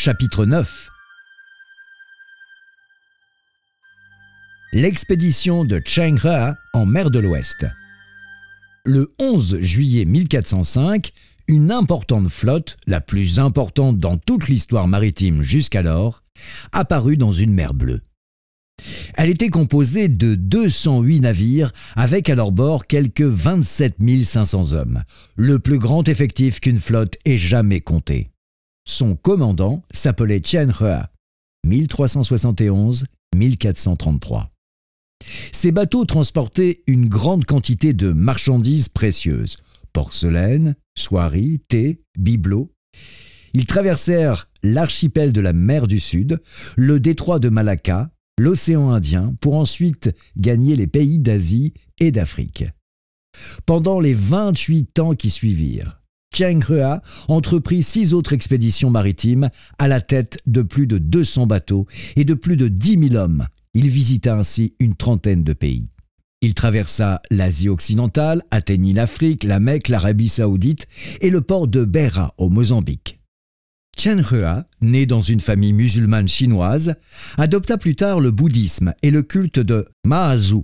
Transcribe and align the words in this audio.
Chapitre 0.00 0.46
9 0.46 0.90
L'expédition 4.72 5.64
de 5.64 5.82
Cheng 5.84 6.20
He 6.22 6.52
en 6.72 6.86
mer 6.86 7.10
de 7.10 7.18
l'Ouest. 7.18 7.66
Le 8.84 9.12
11 9.18 9.58
juillet 9.58 10.04
1405, 10.04 11.10
une 11.48 11.72
importante 11.72 12.28
flotte, 12.28 12.76
la 12.86 13.00
plus 13.00 13.40
importante 13.40 13.98
dans 13.98 14.18
toute 14.18 14.46
l'histoire 14.46 14.86
maritime 14.86 15.42
jusqu'alors, 15.42 16.22
apparut 16.70 17.16
dans 17.16 17.32
une 17.32 17.52
mer 17.52 17.74
bleue. 17.74 18.02
Elle 19.16 19.30
était 19.30 19.50
composée 19.50 20.06
de 20.06 20.36
208 20.36 21.22
navires 21.22 21.72
avec 21.96 22.30
à 22.30 22.36
leur 22.36 22.52
bord 22.52 22.86
quelques 22.86 23.22
27 23.22 23.96
500 24.22 24.74
hommes, 24.74 25.02
le 25.34 25.58
plus 25.58 25.80
grand 25.80 26.08
effectif 26.08 26.60
qu'une 26.60 26.78
flotte 26.78 27.16
ait 27.24 27.36
jamais 27.36 27.80
compté. 27.80 28.30
Son 28.88 29.14
commandant 29.16 29.82
s'appelait 29.90 30.40
Chen 30.42 30.72
Hua, 30.80 31.10
1371-1433. 31.66 34.46
Ces 35.52 35.72
bateaux 35.72 36.06
transportaient 36.06 36.84
une 36.86 37.06
grande 37.06 37.44
quantité 37.44 37.92
de 37.92 38.12
marchandises 38.12 38.88
précieuses, 38.88 39.58
porcelaine, 39.92 40.74
soieries, 40.96 41.60
thé, 41.68 42.00
bibelots. 42.18 42.72
Ils 43.52 43.66
traversèrent 43.66 44.48
l'archipel 44.62 45.32
de 45.32 45.42
la 45.42 45.52
mer 45.52 45.86
du 45.86 46.00
Sud, 46.00 46.40
le 46.76 46.98
détroit 46.98 47.40
de 47.40 47.50
Malacca, 47.50 48.10
l'océan 48.38 48.88
Indien, 48.88 49.34
pour 49.42 49.56
ensuite 49.56 50.16
gagner 50.38 50.76
les 50.76 50.86
pays 50.86 51.18
d'Asie 51.18 51.74
et 52.00 52.10
d'Afrique. 52.10 52.64
Pendant 53.66 54.00
les 54.00 54.14
28 54.14 54.98
ans 55.00 55.14
qui 55.14 55.28
suivirent, 55.28 55.97
Cheng 56.34 56.62
Hua 56.68 57.02
entreprit 57.26 57.82
six 57.82 58.14
autres 58.14 58.32
expéditions 58.32 58.90
maritimes 58.90 59.50
à 59.78 59.88
la 59.88 60.00
tête 60.00 60.38
de 60.46 60.62
plus 60.62 60.86
de 60.86 60.98
200 60.98 61.46
bateaux 61.46 61.86
et 62.16 62.24
de 62.24 62.34
plus 62.34 62.56
de 62.56 62.68
10 62.68 63.08
000 63.10 63.14
hommes. 63.14 63.46
Il 63.74 63.90
visita 63.90 64.36
ainsi 64.36 64.74
une 64.78 64.94
trentaine 64.94 65.42
de 65.42 65.52
pays. 65.52 65.88
Il 66.40 66.54
traversa 66.54 67.20
l'Asie 67.30 67.68
occidentale, 67.68 68.42
atteignit 68.50 68.94
l'Afrique, 68.94 69.42
la 69.42 69.58
Mecque, 69.58 69.88
l'Arabie 69.88 70.28
saoudite 70.28 70.86
et 71.20 71.30
le 71.30 71.40
port 71.40 71.66
de 71.66 71.84
Beira 71.84 72.34
au 72.38 72.48
Mozambique. 72.48 73.18
Chen 73.96 74.22
Hua, 74.30 74.64
né 74.80 75.06
dans 75.06 75.22
une 75.22 75.40
famille 75.40 75.72
musulmane 75.72 76.28
chinoise, 76.28 76.94
adopta 77.36 77.78
plus 77.78 77.96
tard 77.96 78.20
le 78.20 78.30
bouddhisme 78.30 78.94
et 79.02 79.10
le 79.10 79.22
culte 79.22 79.58
de 79.58 79.88
Mahazu, 80.04 80.62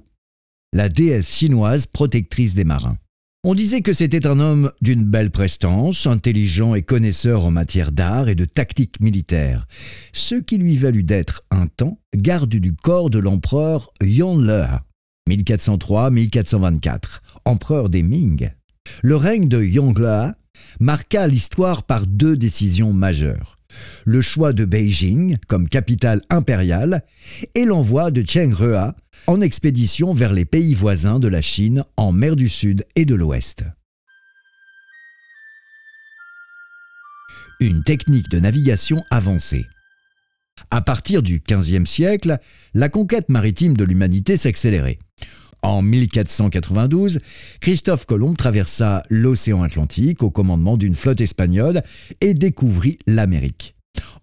la 0.72 0.88
déesse 0.88 1.34
chinoise 1.34 1.86
protectrice 1.86 2.54
des 2.54 2.62
marins. 2.62 2.98
On 3.46 3.54
disait 3.54 3.82
que 3.82 3.92
c'était 3.92 4.26
un 4.26 4.40
homme 4.40 4.72
d'une 4.80 5.04
belle 5.04 5.30
prestance, 5.30 6.06
intelligent 6.06 6.74
et 6.74 6.80
connaisseur 6.80 7.44
en 7.44 7.50
matière 7.50 7.92
d'art 7.92 8.30
et 8.30 8.34
de 8.34 8.46
tactique 8.46 9.00
militaire, 9.00 9.66
ce 10.14 10.36
qui 10.36 10.56
lui 10.56 10.78
valut 10.78 11.02
d'être 11.02 11.42
un 11.50 11.66
temps 11.66 11.98
garde 12.16 12.48
du 12.48 12.74
corps 12.74 13.10
de 13.10 13.18
l'empereur 13.18 13.92
Yongle, 14.02 14.80
1403-1424, 15.28 17.20
empereur 17.44 17.90
des 17.90 18.02
Ming. 18.02 18.48
Le 19.02 19.16
règne 19.16 19.48
de 19.48 19.62
Yongle 19.62 20.34
marqua 20.80 21.26
l'histoire 21.26 21.82
par 21.82 22.06
deux 22.06 22.38
décisions 22.38 22.94
majeures. 22.94 23.58
Le 24.04 24.20
choix 24.20 24.52
de 24.52 24.64
Beijing 24.64 25.38
comme 25.48 25.68
capitale 25.68 26.20
impériale 26.30 27.04
et 27.54 27.64
l'envoi 27.64 28.10
de 28.10 28.24
Cheng 28.26 28.54
Hua 28.58 28.94
en 29.26 29.40
expédition 29.40 30.14
vers 30.14 30.32
les 30.32 30.44
pays 30.44 30.74
voisins 30.74 31.18
de 31.18 31.28
la 31.28 31.40
Chine 31.40 31.84
en 31.96 32.12
mer 32.12 32.36
du 32.36 32.48
Sud 32.48 32.84
et 32.96 33.04
de 33.04 33.14
l'Ouest. 33.14 33.64
Une 37.60 37.82
technique 37.84 38.28
de 38.28 38.40
navigation 38.40 39.02
avancée. 39.10 39.66
À 40.70 40.80
partir 40.80 41.22
du 41.22 41.40
XVe 41.40 41.86
siècle, 41.86 42.38
la 42.74 42.88
conquête 42.88 43.28
maritime 43.28 43.76
de 43.76 43.84
l'humanité 43.84 44.36
s'accélérait. 44.36 44.98
En 45.64 45.80
1492, 45.80 47.20
Christophe 47.62 48.04
Colomb 48.04 48.34
traversa 48.34 49.02
l'océan 49.08 49.62
Atlantique 49.62 50.22
au 50.22 50.28
commandement 50.28 50.76
d'une 50.76 50.94
flotte 50.94 51.22
espagnole 51.22 51.82
et 52.20 52.34
découvrit 52.34 52.98
l'Amérique. 53.06 53.74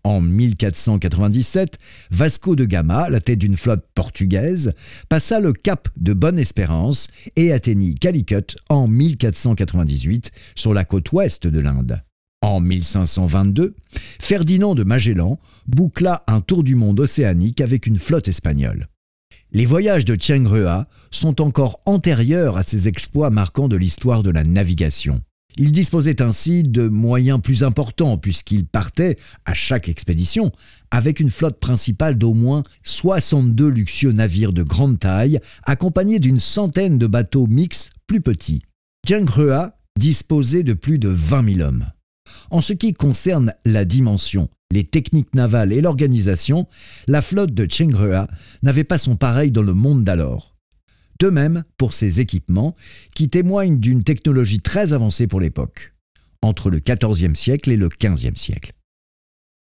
En 0.04 0.22
1497, 0.22 1.80
Vasco 2.12 2.56
de 2.56 2.66
Gama, 2.66 3.10
la 3.10 3.22
tête 3.22 3.40
d'une 3.40 3.58
flotte 3.58 3.84
portugaise, 3.96 4.74
passa 5.10 5.40
le 5.40 5.52
cap 5.52 5.90
de 5.98 6.14
Bonne-Espérance 6.14 7.08
et 7.36 7.52
atteignit 7.52 7.98
Calicut 7.98 8.56
en 8.70 8.88
1498 8.88 10.32
sur 10.54 10.76
la 10.76 10.86
côte 10.86 11.12
ouest 11.12 11.48
de 11.48 11.60
l'Inde. 11.60 12.04
En 12.44 12.60
1522, 12.60 13.74
Ferdinand 14.20 14.76
de 14.76 14.84
Magellan 14.84 15.40
boucla 15.66 16.24
un 16.28 16.42
tour 16.42 16.64
du 16.64 16.76
monde 16.76 17.00
océanique 17.00 17.62
avec 17.62 17.88
une 17.88 17.98
flotte 17.98 18.28
espagnole. 18.28 18.91
Les 19.54 19.66
voyages 19.66 20.06
de 20.06 20.16
Cheng 20.18 20.48
Hua 20.48 20.88
sont 21.12 21.42
encore 21.42 21.82
antérieurs 21.86 22.56
à 22.56 22.64
ces 22.64 22.88
exploits 22.88 23.30
marquants 23.30 23.68
de 23.68 23.76
l'histoire 23.76 24.24
de 24.24 24.32
la 24.32 24.46
navigation. 24.46 25.22
Il 25.58 25.74
disposait 25.74 26.22
ainsi 26.22 26.64
de 26.64 26.88
moyens 26.88 27.42
plus 27.42 27.66
importants 27.66 28.18
puisqu'il 28.18 28.66
partait, 28.66 29.18
à 29.44 29.54
chaque 29.54 29.90
expédition, 29.90 30.54
avec 30.90 31.20
une 31.20 31.30
flotte 31.30 31.60
principale 31.60 32.18
d'au 32.18 32.34
moins 32.34 32.64
62 32.84 33.68
luxueux 33.68 34.14
navires 34.14 34.54
de 34.54 34.64
grande 34.64 35.00
taille, 35.00 35.42
accompagnés 35.64 36.20
d'une 36.20 36.40
centaine 36.40 36.98
de 36.98 37.08
bateaux 37.08 37.48
mixtes 37.48 37.92
plus 38.08 38.22
petits. 38.22 38.64
Zheng 39.06 39.28
Hua 39.38 39.76
disposait 40.00 40.64
de 40.64 40.74
plus 40.74 40.98
de 40.98 41.10
20 41.10 41.56
000 41.56 41.68
hommes. 41.68 41.88
En 42.50 42.62
ce 42.62 42.74
qui 42.74 42.94
concerne 42.94 43.54
la 43.66 43.86
dimension, 43.86 44.50
les 44.72 44.84
techniques 44.84 45.36
navales 45.36 45.74
et 45.74 45.82
l'organisation, 45.82 46.68
la 47.08 47.22
flotte 47.22 47.54
de 47.54 47.68
Cheng 47.70 47.94
Hua 47.94 48.28
n'avait 48.64 48.84
pas 48.84 48.98
son 48.98 49.16
pareil 49.16 49.52
dans 49.52 49.64
le 49.64 49.74
monde 49.74 50.04
d'alors. 50.04 50.56
De 51.20 51.30
même 51.30 51.64
pour 51.78 51.94
ces 51.94 52.20
équipements 52.20 52.76
qui 53.14 53.30
témoignent 53.30 53.80
d'une 53.80 54.04
technologie 54.04 54.60
très 54.60 54.94
avancée 54.94 55.28
pour 55.28 55.40
l'époque, 55.40 55.94
entre 56.42 56.70
le 56.70 56.80
XIVe 56.80 57.36
siècle 57.36 57.72
et 57.72 57.78
le 57.78 57.90
XVe 57.90 58.36
siècle. 58.36 58.74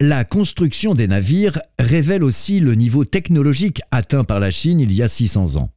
La 0.02 0.24
construction 0.24 0.96
des 0.96 1.08
navires 1.08 1.60
révèle 1.78 2.24
aussi 2.24 2.60
le 2.60 2.76
niveau 2.76 3.04
technologique 3.04 3.82
atteint 3.92 4.24
par 4.24 4.40
la 4.40 4.52
Chine 4.52 4.80
il 4.80 4.94
y 4.94 5.04
a 5.04 5.10
600 5.10 5.58
ans. 5.58 5.72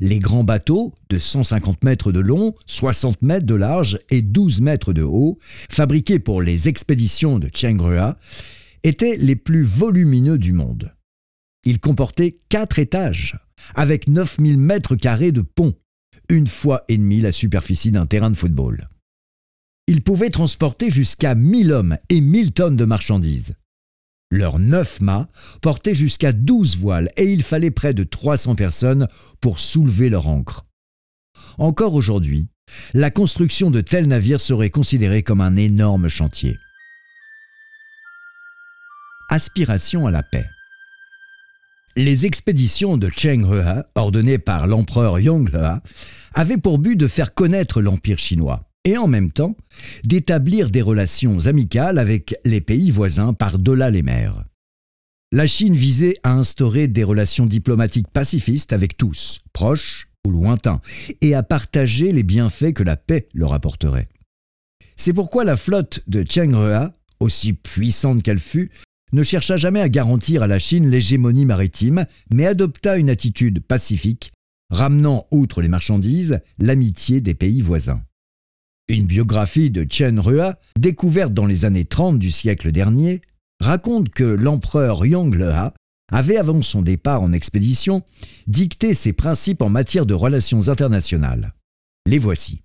Les 0.00 0.18
grands 0.18 0.44
bateaux, 0.44 0.94
de 1.08 1.18
150 1.18 1.84
mètres 1.84 2.12
de 2.12 2.20
long, 2.20 2.54
60 2.66 3.22
mètres 3.22 3.46
de 3.46 3.54
large 3.54 3.98
et 4.10 4.22
12 4.22 4.60
mètres 4.60 4.92
de 4.92 5.02
haut, 5.02 5.38
fabriqués 5.70 6.18
pour 6.18 6.42
les 6.42 6.68
expéditions 6.68 7.38
de 7.38 7.50
Cheng 7.54 7.80
Hua, 7.80 8.16
étaient 8.82 9.16
les 9.16 9.36
plus 9.36 9.62
volumineux 9.62 10.38
du 10.38 10.52
monde. 10.52 10.94
Ils 11.64 11.80
comportaient 11.80 12.38
quatre 12.48 12.78
étages, 12.78 13.38
avec 13.74 14.08
9000 14.08 14.58
mètres 14.58 14.96
carrés 14.96 15.32
de 15.32 15.40
pont, 15.40 15.74
une 16.28 16.46
fois 16.46 16.84
et 16.88 16.96
demie 16.96 17.20
la 17.20 17.32
superficie 17.32 17.90
d'un 17.90 18.06
terrain 18.06 18.30
de 18.30 18.36
football. 18.36 18.88
Ils 19.86 20.02
pouvaient 20.02 20.30
transporter 20.30 20.90
jusqu'à 20.90 21.34
1000 21.34 21.72
hommes 21.72 21.98
et 22.08 22.20
1000 22.20 22.52
tonnes 22.52 22.76
de 22.76 22.84
marchandises. 22.84 23.54
Leurs 24.34 24.58
neuf 24.58 25.00
mâts 25.00 25.28
portaient 25.62 25.94
jusqu'à 25.94 26.32
12 26.32 26.78
voiles 26.78 27.12
et 27.16 27.32
il 27.32 27.44
fallait 27.44 27.70
près 27.70 27.94
de 27.94 28.02
300 28.02 28.56
personnes 28.56 29.06
pour 29.40 29.60
soulever 29.60 30.08
leur 30.08 30.26
ancre. 30.26 30.66
Encore 31.56 31.94
aujourd'hui, 31.94 32.48
la 32.94 33.12
construction 33.12 33.70
de 33.70 33.80
tels 33.80 34.08
navires 34.08 34.40
serait 34.40 34.70
considérée 34.70 35.22
comme 35.22 35.40
un 35.40 35.54
énorme 35.54 36.08
chantier. 36.08 36.56
Aspiration 39.28 40.08
à 40.08 40.10
la 40.10 40.24
paix. 40.24 40.46
Les 41.94 42.26
expéditions 42.26 42.96
de 42.96 43.08
Cheng 43.08 43.46
He, 43.46 43.82
ordonnées 43.94 44.38
par 44.38 44.66
l'empereur 44.66 45.20
Yongle, 45.20 45.80
avaient 46.34 46.58
pour 46.58 46.80
but 46.80 46.96
de 46.96 47.06
faire 47.06 47.34
connaître 47.34 47.80
l'Empire 47.80 48.18
chinois 48.18 48.68
et 48.84 48.96
en 48.96 49.06
même 49.06 49.30
temps 49.30 49.56
d'établir 50.04 50.70
des 50.70 50.82
relations 50.82 51.46
amicales 51.46 51.98
avec 51.98 52.34
les 52.44 52.60
pays 52.60 52.90
voisins 52.90 53.32
par-delà 53.32 53.90
les 53.90 54.02
mers. 54.02 54.44
La 55.32 55.46
Chine 55.46 55.74
visait 55.74 56.16
à 56.22 56.32
instaurer 56.32 56.86
des 56.86 57.02
relations 57.02 57.46
diplomatiques 57.46 58.08
pacifistes 58.08 58.72
avec 58.72 58.96
tous, 58.96 59.40
proches 59.52 60.08
ou 60.26 60.30
lointains, 60.30 60.80
et 61.20 61.34
à 61.34 61.42
partager 61.42 62.12
les 62.12 62.22
bienfaits 62.22 62.72
que 62.72 62.84
la 62.84 62.96
paix 62.96 63.28
leur 63.34 63.52
apporterait. 63.52 64.08
C'est 64.96 65.12
pourquoi 65.12 65.44
la 65.44 65.56
flotte 65.56 66.02
de 66.06 66.24
Cheng 66.28 66.54
He, 66.54 66.88
aussi 67.20 67.52
puissante 67.52 68.22
qu'elle 68.22 68.38
fut, 68.38 68.70
ne 69.12 69.22
chercha 69.22 69.56
jamais 69.56 69.80
à 69.80 69.88
garantir 69.88 70.42
à 70.42 70.46
la 70.46 70.58
Chine 70.58 70.88
l'hégémonie 70.88 71.46
maritime, 71.46 72.06
mais 72.30 72.46
adopta 72.46 72.96
une 72.96 73.10
attitude 73.10 73.60
pacifique, 73.60 74.32
ramenant, 74.70 75.26
outre 75.30 75.62
les 75.62 75.68
marchandises, 75.68 76.40
l'amitié 76.58 77.20
des 77.20 77.34
pays 77.34 77.60
voisins. 77.60 78.02
Une 78.88 79.06
biographie 79.06 79.70
de 79.70 79.86
Chen 79.88 80.20
Hua, 80.24 80.58
découverte 80.78 81.32
dans 81.32 81.46
les 81.46 81.64
années 81.64 81.84
30 81.84 82.18
du 82.18 82.30
siècle 82.30 82.70
dernier, 82.72 83.22
raconte 83.60 84.10
que 84.10 84.24
l'empereur 84.24 85.06
Yongle 85.06 85.72
avait, 86.12 86.36
avant 86.36 86.62
son 86.62 86.82
départ 86.82 87.22
en 87.22 87.32
expédition, 87.32 88.02
dicté 88.46 88.94
ses 88.94 89.12
principes 89.12 89.62
en 89.62 89.70
matière 89.70 90.06
de 90.06 90.14
relations 90.14 90.68
internationales. 90.68 91.54
Les 92.06 92.18
voici. 92.18 92.62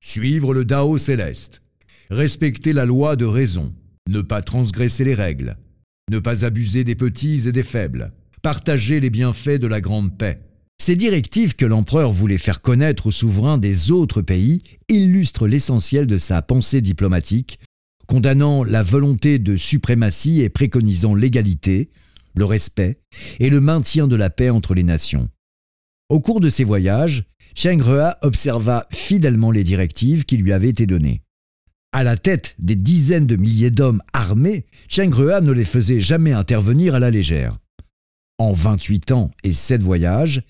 Suivre 0.00 0.52
le 0.52 0.64
Dao 0.64 0.98
céleste. 0.98 1.62
Respecter 2.10 2.72
la 2.72 2.84
loi 2.84 3.16
de 3.16 3.24
raison. 3.24 3.72
Ne 4.08 4.20
pas 4.20 4.42
transgresser 4.42 5.04
les 5.04 5.14
règles 5.14 5.56
ne 6.10 6.18
pas 6.18 6.44
abuser 6.44 6.84
des 6.84 6.94
petits 6.94 7.48
et 7.48 7.52
des 7.52 7.62
faibles, 7.62 8.12
partager 8.42 9.00
les 9.00 9.10
bienfaits 9.10 9.58
de 9.58 9.66
la 9.66 9.80
grande 9.80 10.16
paix. 10.16 10.40
Ces 10.78 10.96
directives 10.96 11.54
que 11.54 11.64
l'empereur 11.64 12.12
voulait 12.12 12.38
faire 12.38 12.60
connaître 12.60 13.06
aux 13.06 13.12
souverains 13.12 13.58
des 13.58 13.90
autres 13.90 14.22
pays 14.22 14.62
illustrent 14.88 15.46
l'essentiel 15.46 16.06
de 16.06 16.18
sa 16.18 16.42
pensée 16.42 16.80
diplomatique, 16.80 17.58
condamnant 18.06 18.64
la 18.64 18.82
volonté 18.82 19.38
de 19.38 19.56
suprématie 19.56 20.42
et 20.42 20.48
préconisant 20.48 21.14
l'égalité, 21.14 21.90
le 22.34 22.44
respect 22.44 22.98
et 23.38 23.50
le 23.50 23.60
maintien 23.60 24.08
de 24.08 24.16
la 24.16 24.30
paix 24.30 24.50
entre 24.50 24.74
les 24.74 24.82
nations. 24.82 25.30
Au 26.10 26.20
cours 26.20 26.40
de 26.40 26.48
ses 26.48 26.64
voyages, 26.64 27.24
Cheng 27.54 27.80
Rua 27.80 28.18
observa 28.22 28.86
fidèlement 28.90 29.50
les 29.50 29.64
directives 29.64 30.24
qui 30.24 30.36
lui 30.36 30.52
avaient 30.52 30.68
été 30.68 30.86
données. 30.86 31.22
À 31.92 32.02
la 32.02 32.16
tête 32.16 32.56
des 32.58 32.74
dizaines 32.74 33.26
de 33.26 33.36
milliers 33.36 33.70
d'hommes 33.70 34.02
armés, 34.12 34.66
Cheng 34.88 35.14
Rua 35.14 35.40
ne 35.40 35.52
les 35.52 35.64
faisait 35.64 36.00
jamais 36.00 36.32
intervenir 36.32 36.96
à 36.96 36.98
la 36.98 37.10
légère. 37.10 37.58
En 38.38 38.52
28 38.52 39.12
ans 39.12 39.30
et 39.44 39.52
7 39.52 39.82
voyages, 39.82 40.42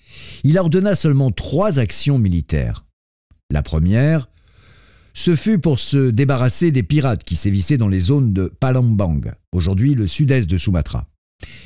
il 0.43 0.57
ordonna 0.57 0.95
seulement 0.95 1.31
trois 1.31 1.79
actions 1.79 2.17
militaires. 2.17 2.85
La 3.51 3.61
première, 3.61 4.27
ce 5.13 5.35
fut 5.35 5.59
pour 5.59 5.79
se 5.79 6.09
débarrasser 6.09 6.71
des 6.71 6.83
pirates 6.83 7.23
qui 7.23 7.35
sévissaient 7.35 7.77
dans 7.77 7.87
les 7.87 7.99
zones 7.99 8.33
de 8.33 8.51
Palembang, 8.59 9.33
aujourd'hui 9.51 9.93
le 9.93 10.07
sud-est 10.07 10.49
de 10.49 10.57
Sumatra, 10.57 11.07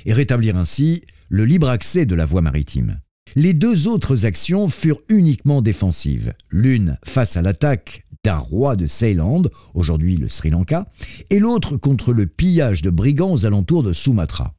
et 0.06 0.14
rétablir 0.14 0.58
ainsi 0.58 1.04
le 1.30 1.46
libre 1.46 1.70
accès 1.70 2.06
de 2.06 2.16
la 2.16 2.26
voie 2.26 2.42
maritime. 2.42 3.00
Les 3.36 3.54
deux 3.54 3.88
autres 3.88 4.26
actions 4.26 4.70
furent 4.70 5.02
uniquement 5.08 5.62
défensives, 5.62 6.34
l'une 6.50 6.98
face 7.06 7.38
à 7.38 7.42
l'attaque 7.42 8.06
d'un 8.24 8.38
roi 8.38 8.76
de 8.76 8.88
Ceyland, 8.88 9.44
aujourd'hui 9.74 10.18
le 10.18 10.28
Sri 10.28 10.50
Lanka, 10.50 10.88
et 11.30 11.40
l'autre 11.40 11.78
contre 11.78 12.12
le 12.12 12.28
pillage 12.28 12.82
de 12.82 12.90
brigands 12.90 13.32
aux 13.32 13.46
alentours 13.46 13.84
de 13.84 13.94
Sumatra. 13.94 14.54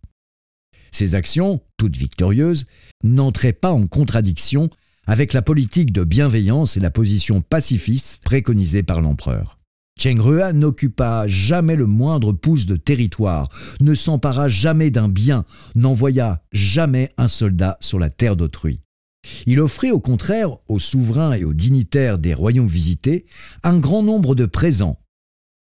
Ces 0.93 1.15
actions, 1.15 1.61
toutes 1.77 1.97
victorieuses, 1.97 2.67
n'entraient 3.03 3.53
pas 3.53 3.73
en 3.73 3.87
contradiction 3.87 4.71
avec 5.07 5.33
la 5.33 5.43
politique 5.43 5.93
de 5.93 6.05
bienveillance 6.05 6.77
et 6.77 6.81
la 6.81 6.91
position 6.91 7.43
pacifiste 7.43 8.23
préconisée 8.23 8.83
par 8.83 9.01
l'empereur. 9.01 9.59
Cheng 9.99 10.21
Rua 10.21 10.53
n'occupa 10.53 11.27
jamais 11.27 11.77
le 11.77 11.87
moindre 11.87 12.33
pouce 12.33 12.65
de 12.65 12.77
territoire, 12.77 13.51
ne 13.81 13.95
s'empara 13.95 14.49
jamais 14.49 14.91
d'un 14.91 15.09
bien, 15.09 15.45
n'envoya 15.75 16.43
jamais 16.53 17.13
un 17.19 17.29
soldat 17.29 17.77
sur 17.81 17.99
la 17.99 18.09
terre 18.09 18.37
d'autrui. 18.37 18.81
Il 19.47 19.61
offrit 19.61 19.91
au 19.91 20.01
contraire 20.01 20.57
aux 20.69 20.79
souverains 20.79 21.33
et 21.33 21.45
aux 21.45 21.53
dignitaires 21.53 22.19
des 22.19 22.33
royaumes 22.33 22.67
visités 22.67 23.27
un 23.63 23.79
grand 23.79 24.03
nombre 24.03 24.35
de 24.35 24.47
présents, 24.47 24.99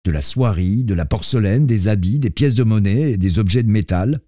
de 0.04 0.10
la 0.10 0.22
soierie, 0.22 0.84
de 0.84 0.94
la 0.94 1.06
porcelaine, 1.06 1.66
des 1.66 1.88
habits, 1.88 2.18
des 2.18 2.30
pièces 2.30 2.54
de 2.54 2.64
monnaie 2.64 3.12
et 3.12 3.16
des 3.16 3.38
objets 3.38 3.62
de 3.62 3.70
métal. 3.70 4.20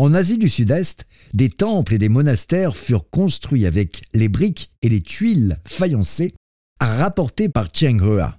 En 0.00 0.14
Asie 0.14 0.38
du 0.38 0.48
Sud-Est, 0.48 1.04
des 1.34 1.50
temples 1.50 1.92
et 1.92 1.98
des 1.98 2.08
monastères 2.08 2.74
furent 2.74 3.10
construits 3.10 3.66
avec 3.66 4.00
les 4.14 4.30
briques 4.30 4.72
et 4.80 4.88
les 4.88 5.02
tuiles 5.02 5.58
faïencées 5.66 6.32
rapportées 6.80 7.50
par 7.50 7.68
Cheng 7.70 8.00
Hua. 8.00 8.38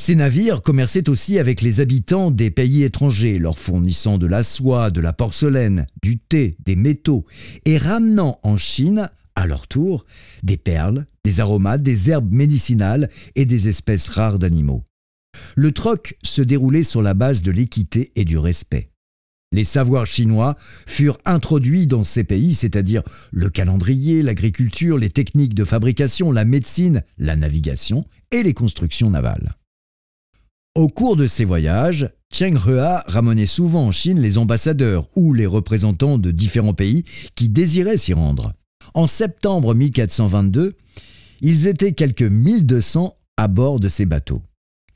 Ces 0.00 0.14
navires 0.14 0.62
commerçaient 0.62 1.08
aussi 1.08 1.40
avec 1.40 1.60
les 1.60 1.80
habitants 1.80 2.30
des 2.30 2.52
pays 2.52 2.84
étrangers, 2.84 3.40
leur 3.40 3.58
fournissant 3.58 4.16
de 4.16 4.28
la 4.28 4.44
soie, 4.44 4.92
de 4.92 5.00
la 5.00 5.12
porcelaine, 5.12 5.88
du 6.04 6.20
thé, 6.20 6.54
des 6.64 6.76
métaux, 6.76 7.26
et 7.64 7.76
ramenant 7.76 8.38
en 8.44 8.56
Chine, 8.56 9.10
à 9.34 9.48
leur 9.48 9.66
tour, 9.66 10.04
des 10.44 10.56
perles, 10.56 11.08
des 11.24 11.40
aromates, 11.40 11.82
des 11.82 12.12
herbes 12.12 12.32
médicinales 12.32 13.10
et 13.34 13.44
des 13.44 13.66
espèces 13.66 14.06
rares 14.06 14.38
d'animaux. 14.38 14.84
Le 15.56 15.72
troc 15.72 16.16
se 16.22 16.42
déroulait 16.42 16.84
sur 16.84 17.02
la 17.02 17.14
base 17.14 17.42
de 17.42 17.50
l'équité 17.50 18.12
et 18.14 18.24
du 18.24 18.38
respect. 18.38 18.89
Les 19.52 19.64
savoirs 19.64 20.06
chinois 20.06 20.56
furent 20.86 21.18
introduits 21.24 21.88
dans 21.88 22.04
ces 22.04 22.22
pays, 22.22 22.54
c'est-à-dire 22.54 23.02
le 23.32 23.50
calendrier, 23.50 24.22
l'agriculture, 24.22 24.96
les 24.96 25.10
techniques 25.10 25.54
de 25.54 25.64
fabrication, 25.64 26.30
la 26.30 26.44
médecine, 26.44 27.02
la 27.18 27.34
navigation 27.34 28.06
et 28.30 28.44
les 28.44 28.54
constructions 28.54 29.10
navales. 29.10 29.56
Au 30.76 30.86
cours 30.86 31.16
de 31.16 31.26
ses 31.26 31.44
voyages, 31.44 32.08
Cheng 32.32 32.56
Hua 32.64 33.02
ramenait 33.08 33.44
souvent 33.44 33.86
en 33.86 33.90
Chine 33.90 34.20
les 34.20 34.38
ambassadeurs 34.38 35.08
ou 35.16 35.32
les 35.32 35.46
représentants 35.46 36.16
de 36.16 36.30
différents 36.30 36.74
pays 36.74 37.04
qui 37.34 37.48
désiraient 37.48 37.96
s'y 37.96 38.12
rendre. 38.12 38.52
En 38.94 39.08
septembre 39.08 39.74
1422, 39.74 40.76
ils 41.40 41.66
étaient 41.66 41.92
quelques 41.92 42.22
1200 42.22 43.16
à 43.36 43.48
bord 43.48 43.80
de 43.80 43.88
ces 43.88 44.06
bateaux. 44.06 44.42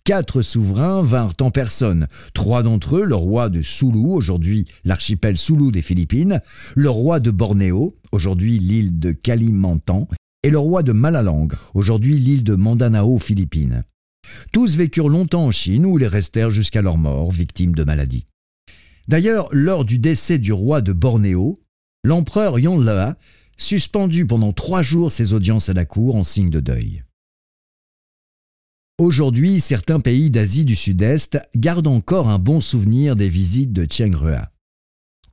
Quatre 0.07 0.43
souverains 0.43 1.01
vinrent 1.01 1.33
en 1.41 1.51
personne, 1.51 2.09
trois 2.35 2.63
d'entre 2.63 2.97
eux, 2.99 3.05
le 3.07 3.15
roi 3.15 3.49
de 3.49 3.63
Sulu, 3.63 4.05
aujourd'hui 4.05 4.67
l'archipel 4.85 5.39
Sulu 5.39 5.73
des 5.73 5.81
Philippines, 5.81 6.43
le 6.75 6.91
roi 6.91 7.21
de 7.21 7.31
Bornéo, 7.31 7.97
aujourd'hui 8.13 8.59
l'île 8.59 8.99
de 8.99 9.13
Kalimantan, 9.13 10.07
et 10.43 10.51
le 10.51 10.59
roi 10.59 10.83
de 10.83 10.93
Malalang, 10.93 11.49
aujourd'hui 11.73 12.19
l'île 12.19 12.45
de 12.45 12.55
Mandanao, 12.55 13.19
Philippines. 13.19 13.85
Tous 14.53 14.77
vécurent 14.77 15.09
longtemps 15.09 15.47
en 15.47 15.51
Chine 15.51 15.87
où 15.87 15.99
ils 15.99 16.07
restèrent 16.07 16.51
jusqu'à 16.51 16.83
leur 16.83 16.99
mort, 16.99 17.31
victimes 17.31 17.75
de 17.75 17.85
maladies. 17.85 18.27
D'ailleurs, 19.09 19.49
lors 19.53 19.87
du 19.87 19.99
décès 19.99 20.37
du 20.39 20.53
roi 20.53 20.83
de 20.83 20.93
Bornéo, 20.93 21.59
l'empereur 22.05 22.59
Yonglea 22.59 23.17
suspendu 23.57 24.27
pendant 24.27 24.53
trois 24.53 24.83
jours 24.83 25.11
ses 25.11 25.33
audiences 25.33 25.71
à 25.71 25.73
la 25.73 25.87
cour 25.87 26.15
en 26.15 26.25
signe 26.25 26.51
de 26.51 26.61
deuil. 26.61 27.05
Aujourd'hui, 28.99 29.59
certains 29.59 29.99
pays 29.99 30.31
d'Asie 30.31 30.65
du 30.65 30.77
Sud-Est 30.77 31.41
gardent 31.57 31.89
encore 31.89 32.29
un 32.29 32.39
bon 32.39 32.61
souvenir 32.61 33.17
des 33.17 33.29
visites 33.29 33.73
de 33.73 33.89
Cheng 33.91 34.15
Rua. 34.15 34.53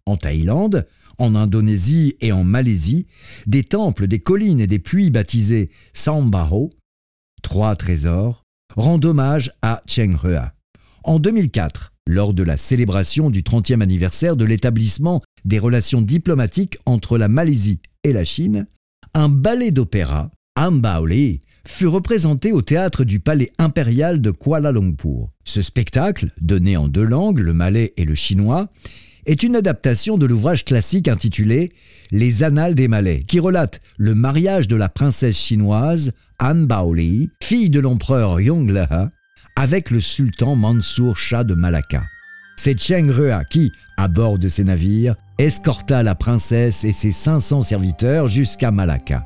En 0.07 0.17
Thaïlande, 0.17 0.87
en 1.19 1.35
Indonésie 1.35 2.15
et 2.21 2.31
en 2.31 2.43
Malaisie, 2.43 3.05
des 3.45 3.63
temples, 3.63 4.07
des 4.07 4.19
collines 4.19 4.59
et 4.59 4.65
des 4.65 4.79
puits 4.79 5.11
baptisés 5.11 5.69
Sambaho, 5.93 6.71
trois 7.43 7.75
trésors, 7.75 8.45
rend 8.75 8.99
hommage 9.03 9.51
à 9.61 9.83
Cheng 9.85 10.15
Hua. 10.23 10.55
En 11.03 11.19
2004, 11.19 11.93
lors 12.07 12.33
de 12.33 12.41
la 12.41 12.57
célébration 12.57 13.29
du 13.29 13.43
30e 13.43 13.81
anniversaire 13.81 14.35
de 14.35 14.45
l'établissement 14.45 15.21
des 15.45 15.59
relations 15.59 16.01
diplomatiques 16.01 16.79
entre 16.87 17.19
la 17.19 17.27
Malaisie 17.27 17.79
et 18.03 18.11
la 18.11 18.23
Chine, 18.23 18.65
un 19.13 19.29
ballet 19.29 19.69
d'opéra, 19.69 20.31
Ambaoli, 20.55 21.41
fut 21.65 21.87
représenté 21.87 22.51
au 22.51 22.61
théâtre 22.61 23.03
du 23.03 23.19
Palais 23.19 23.51
impérial 23.57 24.21
de 24.21 24.31
Kuala 24.31 24.71
Lumpur. 24.71 25.29
Ce 25.43 25.61
spectacle, 25.61 26.31
donné 26.41 26.77
en 26.77 26.87
deux 26.87 27.03
langues, 27.03 27.39
le 27.39 27.53
malais 27.53 27.93
et 27.97 28.05
le 28.05 28.15
chinois, 28.15 28.69
est 29.25 29.43
une 29.43 29.55
adaptation 29.55 30.17
de 30.17 30.25
l'ouvrage 30.25 30.65
classique 30.65 31.07
intitulé 31.07 31.71
Les 32.11 32.43
Annales 32.43 32.75
des 32.75 32.87
Malais, 32.87 33.23
qui 33.27 33.39
relate 33.39 33.79
le 33.97 34.15
mariage 34.15 34.67
de 34.67 34.75
la 34.75 34.89
princesse 34.89 35.37
chinoise 35.37 36.11
Han 36.39 36.63
Baoli, 36.63 37.29
fille 37.41 37.69
de 37.69 37.79
l'empereur 37.79 38.39
Yongle 38.41 38.87
avec 39.55 39.91
le 39.91 39.99
sultan 39.99 40.55
Mansour 40.55 41.17
Shah 41.17 41.43
de 41.43 41.53
Malacca. 41.53 42.03
C'est 42.55 42.79
Cheng 42.79 43.09
Rua 43.09 43.43
qui, 43.45 43.71
à 43.97 44.07
bord 44.07 44.39
de 44.39 44.47
ses 44.47 44.63
navires, 44.63 45.15
escorta 45.37 46.03
la 46.03 46.15
princesse 46.15 46.83
et 46.83 46.93
ses 46.93 47.11
500 47.11 47.63
serviteurs 47.63 48.27
jusqu'à 48.27 48.71
Malacca. 48.71 49.25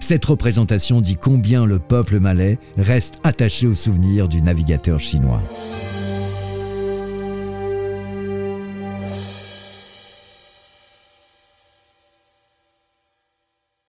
Cette 0.00 0.24
représentation 0.24 1.00
dit 1.00 1.16
combien 1.16 1.66
le 1.66 1.78
peuple 1.78 2.20
malais 2.20 2.58
reste 2.76 3.16
attaché 3.24 3.66
au 3.66 3.74
souvenir 3.74 4.28
du 4.28 4.42
navigateur 4.42 4.98
chinois. 4.98 5.42